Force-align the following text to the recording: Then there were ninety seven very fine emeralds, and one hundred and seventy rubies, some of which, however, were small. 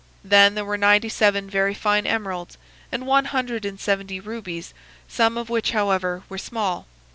Then 0.23 0.55
there 0.55 0.65
were 0.65 0.79
ninety 0.79 1.09
seven 1.09 1.47
very 1.47 1.75
fine 1.75 2.07
emeralds, 2.07 2.57
and 2.91 3.05
one 3.05 3.25
hundred 3.25 3.65
and 3.65 3.79
seventy 3.79 4.19
rubies, 4.19 4.73
some 5.07 5.37
of 5.37 5.47
which, 5.51 5.73
however, 5.73 6.23
were 6.27 6.39
small. 6.39 6.87